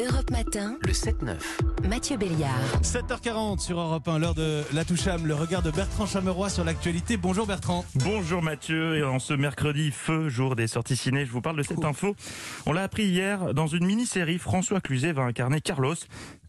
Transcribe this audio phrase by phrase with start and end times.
[0.00, 1.36] Europe Matin, Le 7-9.
[1.86, 2.80] Mathieu Béliard.
[2.82, 7.18] 7h40 sur Europe 1, l'heure de la Toucham, le regard de Bertrand Chameroy sur l'actualité.
[7.18, 7.84] Bonjour Bertrand.
[7.96, 11.62] Bonjour Mathieu, et en ce mercredi feu, jour des sorties ciné, je vous parle de
[11.62, 12.16] cette info.
[12.64, 15.96] On l'a appris hier, dans une mini-série, François Cluzet va incarner Carlos.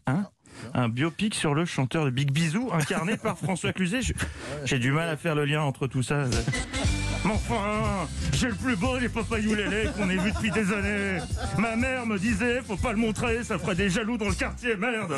[0.06, 0.28] Hein
[0.72, 4.00] un biopic sur le chanteur de Big Bisou, incarné par François Cluzet.
[4.64, 6.24] J'ai du mal à faire le lien entre tout ça.
[7.24, 11.18] Mais enfin, j'ai le plus beau des papayou lélé qu'on ait vu depuis des années.
[11.58, 14.76] Ma mère me disait, faut pas le montrer, ça ferait des jaloux dans le quartier,
[14.76, 15.14] merde.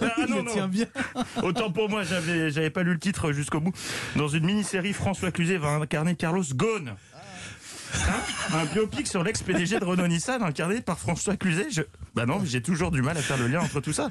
[0.00, 0.86] Ah Il le tient bien.
[1.42, 3.72] Autant pour moi, j'avais, j'avais pas lu le titre jusqu'au bout.
[4.16, 6.94] Dans une mini-série, François Cluzet va incarner Carlos Ghosn.
[7.94, 8.35] Hein?
[8.52, 11.68] Un biopic sur l'ex-PDG de Renault Nissan incarné par François Cluzet.
[11.70, 11.82] Je...
[12.14, 14.08] Bah non, j'ai toujours du mal à faire le lien entre tout ça.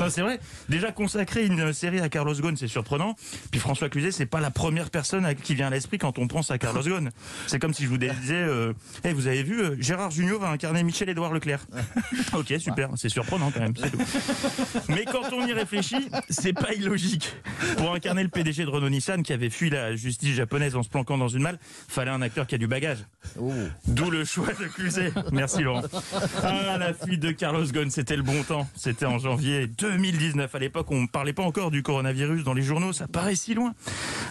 [0.00, 0.40] Non, c'est vrai.
[0.68, 3.14] Déjà consacrer une série à Carlos Ghosn, c'est surprenant.
[3.50, 6.50] Puis François Cluzet, c'est pas la première personne qui vient à l'esprit quand on pense
[6.50, 7.10] à Carlos Ghosn.
[7.46, 8.72] C'est comme si je vous disais, euh,
[9.04, 11.66] Eh, vous avez vu, euh, Gérard Junior va incarner Michel-Édouard Leclerc.
[12.34, 12.90] ok, super.
[12.96, 13.74] C'est surprenant quand même.
[14.88, 17.34] Mais quand on y réfléchit, c'est pas illogique.
[17.76, 20.88] Pour incarner le PDG de Renault Nissan qui avait fui la justice japonaise en se
[20.88, 22.98] planquant dans une malle, fallait un acteur qui a du bagage.
[23.86, 25.12] D'où le choix de Cluzet.
[25.32, 25.82] Merci Laurent.
[26.42, 28.68] Ah, la fuite de Carlos Ghosn, c'était le bon temps.
[28.76, 30.54] C'était en janvier 2019.
[30.54, 32.92] À l'époque, on ne parlait pas encore du coronavirus dans les journaux.
[32.92, 33.74] Ça paraît si loin.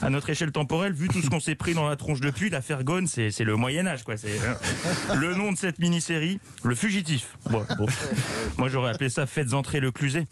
[0.02, 2.84] À notre échelle temporelle, vu tout ce qu'on s'est pris dans la tronche depuis, l'affaire
[2.84, 4.16] Ghosn, c'est le Moyen-Âge, quoi.
[4.26, 7.38] Euh, le nom de cette mini-série, Le Fugitif.
[8.58, 10.28] Moi, j'aurais appelé ça Faites entrer le Cluzet.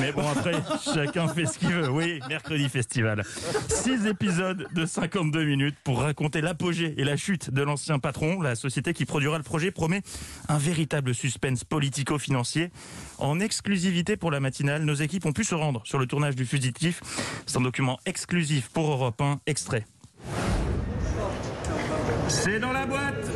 [0.00, 0.54] Mais bon, après,
[0.94, 1.90] chacun fait ce qu'il veut.
[1.90, 3.24] Oui, mercredi festival.
[3.68, 8.40] Six épisodes de 52 minutes pour raconter l'apogée et la chute de l'ancien patron.
[8.48, 10.02] La société qui produira le projet promet
[10.48, 12.70] un véritable suspense politico-financier.
[13.18, 16.46] En exclusivité pour la matinale, nos équipes ont pu se rendre sur le tournage du
[16.46, 17.02] Fugitif.
[17.46, 19.84] C'est un document exclusif pour Europe 1, extrait.
[22.28, 23.26] C'est dans la boîte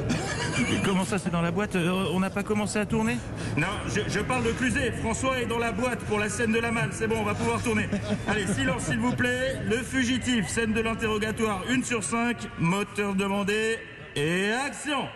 [0.84, 1.77] Comment ça, c'est dans la boîte?
[1.77, 3.16] Euh, On n'a pas commencé à tourner?
[3.56, 4.92] Non, je, parle de Cluzet.
[4.92, 6.91] François est dans la boîte pour la scène de la malle.
[6.92, 7.88] C'est bon, on va pouvoir tourner.
[8.28, 9.61] Allez, silence s'il vous plaît.
[9.64, 12.37] Le fugitif, scène de l'interrogatoire, 1 sur 5.
[12.59, 13.78] Moteur demandé.
[14.22, 15.08] Et action.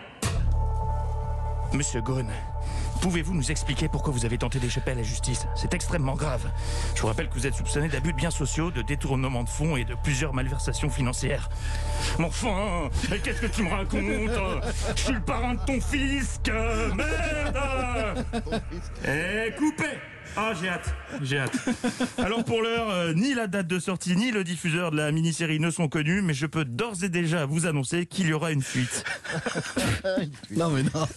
[1.73, 2.27] Monsieur Ghosn,
[3.01, 5.45] pouvez-vous nous expliquer pourquoi vous avez tenté d'échapper à la justice?
[5.53, 6.49] C'est extrêmement grave.
[6.95, 9.77] Je vous rappelle que vous êtes soupçonné d'abus de biens sociaux, de détournement de fonds
[9.77, 11.49] et de plusieurs malversations financières.
[12.17, 14.73] Mais enfin, mais qu'est-ce que tu me racontes?
[14.95, 16.49] Je suis le parrain de ton fisc
[16.95, 18.25] Merde!
[19.07, 19.99] Eh, coupé
[20.37, 21.55] ah, j'ai hâte, j'ai hâte.
[22.17, 25.59] Alors pour l'heure, euh, ni la date de sortie, ni le diffuseur de la mini-série
[25.59, 28.61] ne sont connus, mais je peux d'ores et déjà vous annoncer qu'il y aura une
[28.61, 29.03] fuite.
[30.51, 31.07] Non mais non.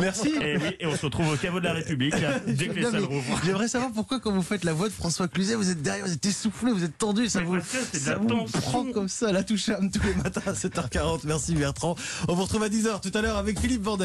[0.00, 0.32] Merci.
[0.40, 2.82] Et oui, et on se retrouve au caveau de la République, là, dès que les
[2.82, 3.40] Non, salles rouvrent.
[3.44, 6.12] J'aimerais savoir pourquoi quand vous faites la voix de François Cluzet, vous êtes derrière, vous
[6.12, 7.58] êtes essoufflé, vous êtes tendu, ça Mais vous,
[7.92, 11.20] ça vous prend comme ça la Toucham tous les matins à 7h40.
[11.24, 11.94] Merci Bertrand.
[12.28, 13.98] On vous retrouve à 10h tout à l'heure avec Philippe Vandel.